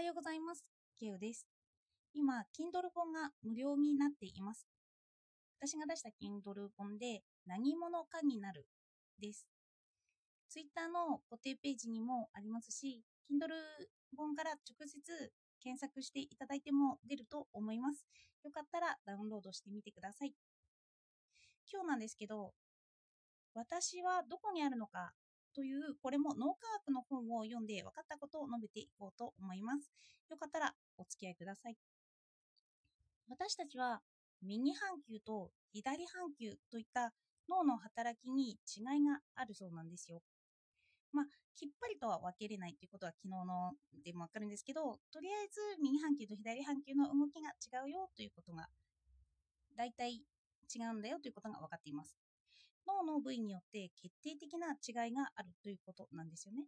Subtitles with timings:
[0.00, 0.64] はようございます。
[0.98, 1.46] ケウです。
[2.14, 4.66] 今、Kindle 本が無料になっています。
[5.60, 8.66] 私が出した Kindle 本で何者かになる
[9.20, 9.46] です。
[10.48, 13.52] Twitter の固定ページにもありますし、Kindle
[14.16, 15.32] 本から直接
[15.62, 18.06] 検索していただいても出ると思います。
[18.42, 20.32] よかったらダウンロードしてみてください。
[21.70, 22.54] 今日なんですけど、
[23.52, 25.12] 私はどこにあるのか
[25.54, 29.90] という、これも脳科学の本を読んで分かったことを述べていこうと思います。
[30.28, 31.76] よかったらお付き合いください。
[33.28, 34.00] 私たちは
[34.42, 37.12] 右半球と左半球といった
[37.48, 40.22] 脳の働きに違いがあるそうなんですよ。
[41.12, 43.72] まあ、きっぱりとは分けれないということは昨日の
[44.04, 48.68] でも分かるんですけど、とりあえず右半球と左半球の動きが違うよということが、
[49.76, 52.19] 大体違うんだよということが分かっています。
[53.00, 56.64] 脳の部位によって決定的な違いがあるということなんですよね。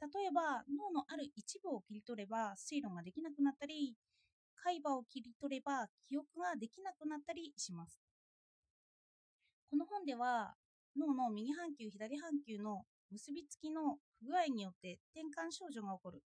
[0.00, 3.96] 例えば脳のある一部を切り取れば推論ができなくなったり
[4.56, 8.00] 海馬を切り取れば記憶ができなくなったりします
[9.70, 10.54] この本では
[10.98, 16.22] 脳の右半球左半球の結びつきの不具合によって転換症状が起こる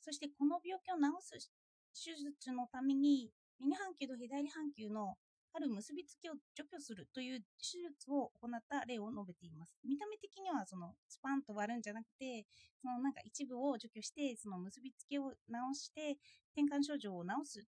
[0.00, 1.50] そしてこの病気を治す
[1.92, 5.16] 手術のために右半球と左半球の
[5.56, 9.78] ある結びつきを除去するという手術を行った例を述べています。
[9.84, 12.44] 見た目的にはそのスパンと割るんじゃなくて、
[12.82, 16.18] そのなんか一部を除去して、その結びつきを直して、
[16.56, 17.64] 転換症状を治す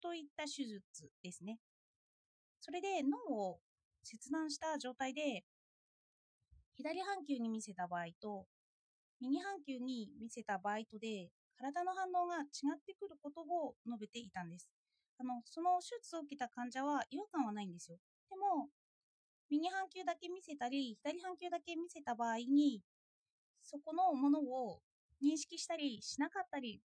[0.00, 0.80] といった手術
[1.22, 1.58] ですね。
[2.60, 3.58] それで脳を
[4.04, 5.42] 切断した状態で、
[6.76, 8.46] 左半球に見せた場合と、
[9.20, 14.70] 右半球に見せた場合とで、体の反応が違ってくることを述べていたんです。
[15.18, 17.98] あのその手術を受けた患者は違和感はないんですよ。
[18.30, 18.68] でも、
[19.48, 22.82] 右半球だけ見せたり、左半球だけ見せた場合に、
[23.62, 24.80] そこのものを
[25.22, 26.80] 認識したりしなかったり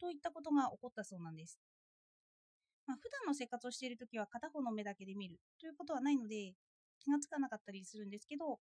[0.00, 1.58] といったことが起こったそうなんです。
[2.86, 6.54] まあ、普段の生活をしているときは片方の目だけで見るということはないので
[7.00, 8.58] 気がつかなかったりするんですけど、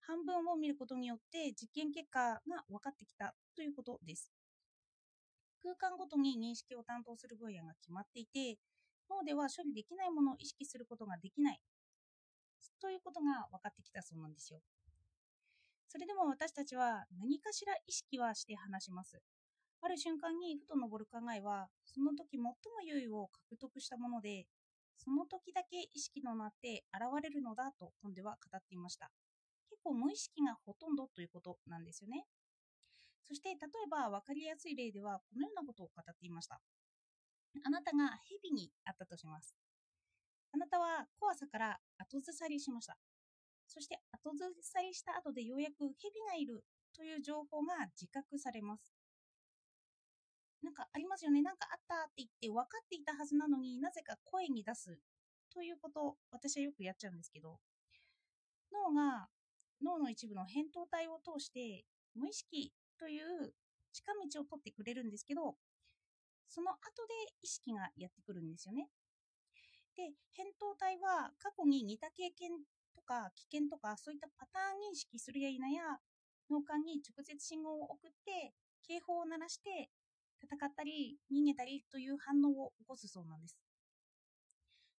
[0.00, 4.35] 半分を見ることによって実験結果が分かってきたということです。
[5.66, 8.56] 空間ごとに認識を担当する分野が決まっていて、
[9.10, 11.60] 脳では処理できないものを意識することができない
[12.80, 14.60] ということが分かってきたそうなんですよ。
[15.88, 19.18] それでも私たちは何かしら意識はして話します。
[19.82, 22.52] ある瞬間にふと昇る考えは、その時最も
[22.84, 24.46] 優位を獲得したもので、
[24.96, 29.10] その時だけ意識のなって現れるのだと本では語っていました。
[29.68, 32.24] 結構無意識がほとんどということなんですよね。
[33.28, 33.58] そして例え
[33.90, 36.60] ば分かりやすい例ではこのようなことを語っていました。
[37.64, 39.56] あなたが蛇に会ったとします。
[40.52, 42.96] あなたは怖さから後ずさりしました。
[43.66, 46.64] そして後ずさりした後でようやく蛇がいる
[46.94, 48.94] という情報が自覚されます。
[50.62, 51.42] なんかありますよね。
[51.42, 54.98] なんかあったって言って分かっていたはずなのになぜか声に出す
[55.52, 57.58] ということ、私はよくやっちゃうんですけど、
[58.72, 59.28] 脳が
[59.82, 63.52] 脳の一部の扁桃体を通して無意識という
[63.92, 65.56] 近道を取ってくれるんですけど、
[66.48, 68.88] その後で意識がやってくるんですよね。
[69.96, 72.52] で、扁桃体は過去に似た経験
[72.94, 75.98] とか危険とかそういったパターン認識するや否や
[76.50, 78.52] 脳幹に直接信号を送って
[78.86, 79.90] 警報を鳴らして
[80.40, 83.56] 戦ったり逃げたりという反応を起こすそうなんです。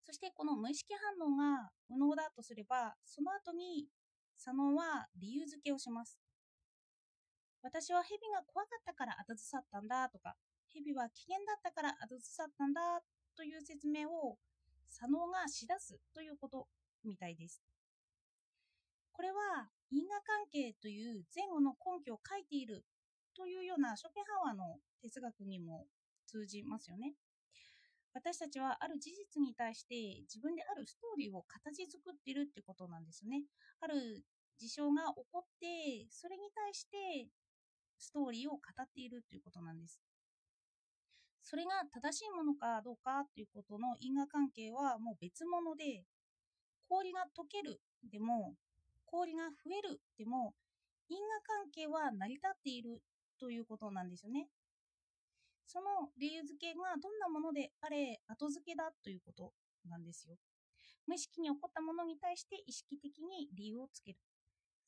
[0.04, 3.88] そしてこの無意識反応が無能だとすればその後に
[4.36, 6.20] 左脳は理由付けをします。
[7.64, 10.36] 私は蛇が怖かったから後ずさったんだとか
[10.74, 13.02] 蛇は危険だったから後ずさったんだ
[13.36, 14.38] という説明を
[14.90, 16.68] 左脳がしだすということ
[17.04, 17.62] みたいです。
[19.12, 22.86] これは因果関係という前後の根拠を書いている
[23.36, 25.86] というようなショペンハワーの哲学にも
[26.28, 27.14] 通じますよね。
[28.14, 33.44] 私たちはある事実に対して自分であるストーリーを形作っているってことなんですよね。
[33.80, 34.26] ある
[34.58, 37.30] 事象が起こってそれに対して
[37.98, 40.00] ストーリーを語っているということなんです。
[41.44, 46.04] それが正しいものかどうかということの因果関係はもう別物で、
[46.90, 47.80] 氷が溶ける
[48.12, 48.54] でも、
[49.06, 50.54] 氷が増えるでも、
[51.10, 51.24] 因果
[51.64, 53.02] 関係は成り立っている
[53.40, 54.48] ということなんですよね。
[55.68, 59.54] その理由付けがどんなものであれ後付けだということ
[59.90, 60.36] なんですよ。
[61.06, 64.20] 無意識に起こったものに対して意識的に理由をつける。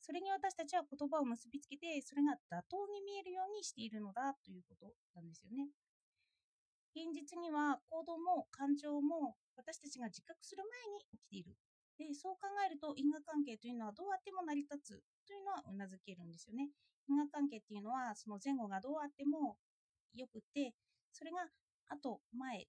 [0.10, 5.70] それに私たちは言葉を結びつけて、それが妥当に見えるようにしているのだということなんですよね。
[6.98, 11.54] 現実には行動も感情も私たちが自覚する前に起きている。
[12.02, 16.74] で、そう考えると因果関係というのはどうあっても成り立つというのはうなずけるんですよね。
[17.06, 19.62] 因果関係っていうのはその前後がどうあっても
[20.18, 20.74] よくて、
[21.14, 21.46] それが
[21.86, 22.66] 後、前、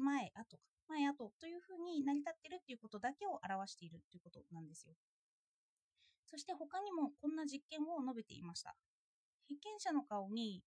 [0.00, 4.96] 前、後か、前、後というふうに成り立っているということだけを表しているということなんですよ。
[6.30, 8.76] そして他にもこんな実験を述べていました。
[9.46, 10.62] 被験者の顔に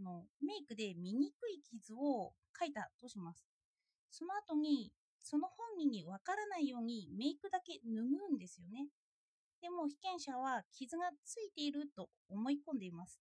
[0.00, 3.46] あのメイクで見にくい傷を描いたとします。
[4.10, 4.92] その後に
[5.22, 8.88] その本人にわからないようにメイクだけ脱ぐんですよね。
[9.62, 13.20] でも被験者は傷がついていると思い込んでいます。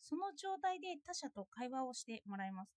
[0.00, 2.72] その状態で他者と会話をしてもらいます。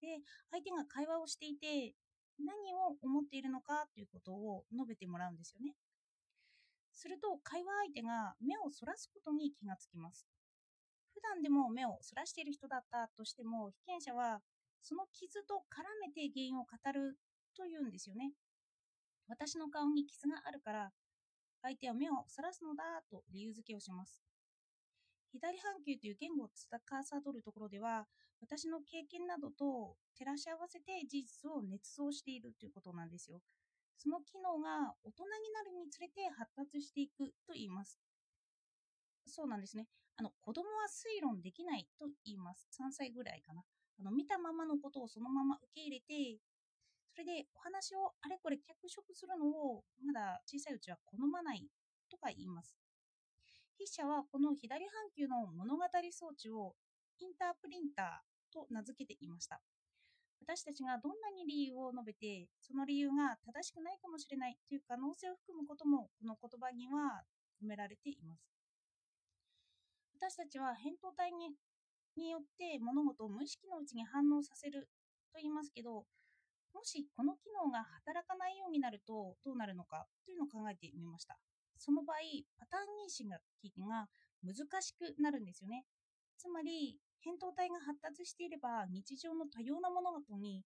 [0.00, 0.20] で、
[0.50, 1.94] 相手が会話をしていて
[2.38, 5.72] 何を思っているのかということを述べてもらうんですよね。
[6.96, 10.26] すると会話相手が目をそらすことに気がつきます。
[11.12, 14.40] 普段でも目をそらしている人だったとしても被験者は
[14.82, 17.18] その傷と絡めて原因を語る
[17.54, 18.32] というんですよね。
[19.28, 20.90] 私の顔に傷があるから
[21.62, 24.22] 相手は目をそらすのだと理由付けをします。
[25.32, 28.06] 左半球という言語を司るところでは
[28.40, 33.40] 私の経験などと照らし合わせて事実を捏造しているということなんですよ。
[33.96, 37.98] その機能が大人になるにつれて発達していくと言います。
[39.26, 39.86] そうなんですね。
[40.16, 42.68] あの子供は推論できないと言います。
[42.72, 43.62] 3歳ぐらいかな。
[44.00, 46.38] あの見たままのことをそのまま受け入れて、
[47.12, 51.66] それでお話をあれこれ脚色するのをまだ小さいうちは好まない
[52.10, 52.76] とか言います。
[53.78, 56.74] 筆者はこの左半球の物語装置を
[57.18, 59.60] インタープリンターと名付けていました。
[60.40, 67.22] 私たちがどんなに理由を述べて、その理由が正しくないかもしれないという可能性を含むことも、この言葉には
[67.62, 68.46] 込められています。
[70.18, 71.54] 私たちは扁桃体に
[72.16, 74.88] によって物事を無意識のうちに反応させる
[75.32, 76.06] と言いますけど、
[76.72, 81.36] もしこの機能が働かないようになるとどうなるのかというのを考えてみました。
[81.78, 82.16] その場合、
[82.58, 84.08] パターン認識が
[84.42, 85.84] 難しくなるんですよね。
[86.38, 90.62] つまり、扁桃体が発達していれば日常の多様な物事に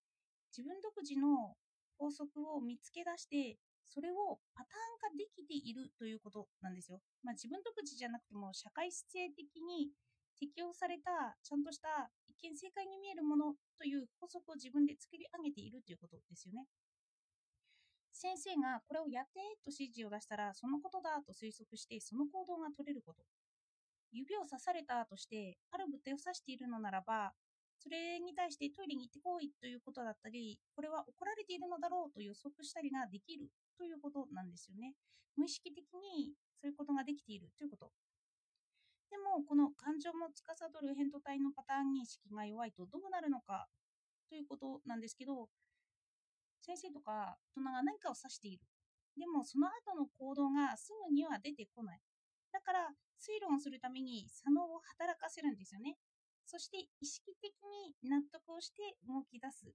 [0.53, 1.57] 自分独自の
[1.97, 3.57] 法則を見つけ出して
[3.87, 7.01] それをパターン化できているということなんですよ。
[7.25, 9.91] まあ、自分独自じゃなくても社会性的に
[10.39, 16.67] 適用されたちゃんとした一見正解に見えるものという法則を自分で作り上げているということですよね。
[18.13, 23.25] 先生がこれをやってと指示を出したらそのことだと推測してその行動が取れること。
[24.13, 27.33] 指を刺されたとしてある物体を刺しているのならば
[27.81, 33.49] それに対してトイレに行ってこいということだったりこれは怒られているのだろうと予測したりができる
[33.79, 34.93] ということなんですよね。
[35.37, 37.91] 無意識的にそういうことができているということ。
[39.09, 40.45] でもこの感情も司
[40.85, 43.67] る扁桃体のパターン認識が弱いとどうなるのか
[44.29, 45.49] ということなんですけど
[46.61, 48.63] 先生とか大人が何かを指している。
[49.17, 52.01] でもその後の行動がすぐには出てこない。
[52.53, 55.97] だから推論するために左脳を働かせるんですよね。
[56.47, 59.71] そして意識的に納得をして動き出す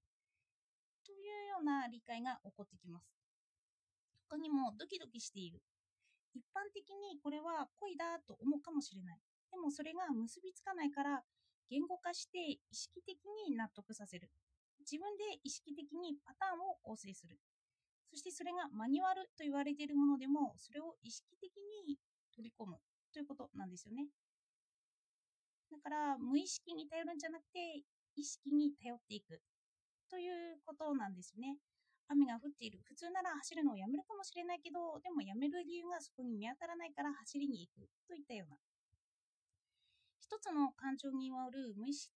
[1.05, 3.15] というような理解が起こってきます。
[4.29, 5.61] 他にもドキドキしている。
[6.33, 9.19] 一般的にこれは恋だと思うかもしれない。
[9.51, 11.23] でもそれが結びつかないから
[11.69, 13.15] 言語化して意識的
[13.47, 14.29] に納得させる。
[14.79, 17.39] 自分で意識的にパターンを構成する。
[18.09, 21.51] そしてそれがマニュアルと言われているものでもそれを意識的
[21.87, 21.97] に
[22.35, 22.77] 取り込む
[23.13, 24.07] ということなんですよね。
[25.71, 27.83] だから無意識に頼るんじゃなくて
[28.15, 29.41] 意識に頼っていく
[30.09, 31.57] ということなんですよね。
[32.07, 32.79] 雨が降っている。
[32.85, 38.57] 普通なら走るのをやめるかもしれないけど、でもやめる理由がそこに見当たらないから走りに行くといったような。
[40.19, 42.11] 一つの感情による無意識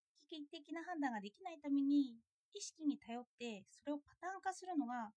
[0.51, 2.17] 的な判断ができないために、
[2.53, 5.11] 意識に頼ってそれをパターン化するのが、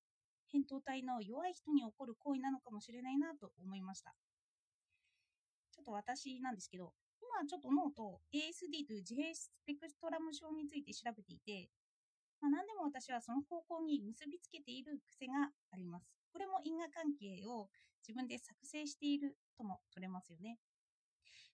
[0.53, 4.15] 扁桃体の弱い人に起こる行為なのかもしれないなと思いました。
[5.73, 11.71] ちょっと私なんですけど、今ちょっと脳と ASD という自閉スペクトラム症について調べていて、
[12.41, 16.13] まあ、何でも私はその方向に結びつけている癖があります。
[16.33, 17.69] これも因果関係を
[18.07, 20.59] 自分で作成しているとも取れますよね。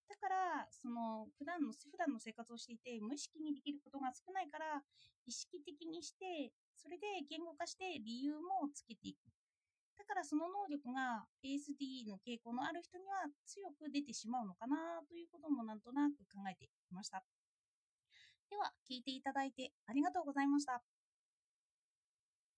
[0.08, 4.82] だから、その普段の普段の生活をしていて無意識にできることが少ないから
[5.26, 9.28] 意識的にしてそれで言語化して理由もつけていく
[10.08, 14.76] からその能力が ASD の傾向のある人には強く出てしまうのかな
[15.08, 17.22] ということもなんとなく考えてきました。
[18.50, 20.82] では、聞いていただいてありがとうございました。